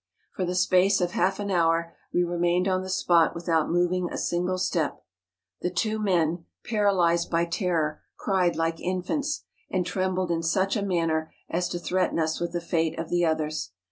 For 0.35 0.45
the 0.45 0.55
space 0.55 0.99
of 0.99 1.11
half 1.11 1.39
an 1.39 1.51
hour 1.51 1.93
we 2.11 2.23
remained 2.23 2.67
on 2.67 2.81
the 2.81 2.89
spot 2.89 3.35
without 3.35 3.69
moving 3.69 4.09
a 4.11 4.17
single 4.17 4.57
step. 4.57 5.03
The 5.61 5.69
two 5.69 5.99
men, 5.99 6.45
paralysed 6.67 7.29
by 7.29 7.45
terror, 7.45 8.01
cried 8.17 8.55
like 8.55 8.79
infants, 8.79 9.43
and 9.69 9.85
trembled 9.85 10.31
in 10.31 10.41
such 10.41 10.75
a 10.75 10.81
manner 10.81 11.31
as 11.51 11.69
to 11.69 11.77
threaten 11.77 12.17
us 12.17 12.39
with 12.39 12.51
the 12.51 12.59
fate 12.61 12.97
of 12.97 13.09
the 13.09 13.23
others. 13.27 13.73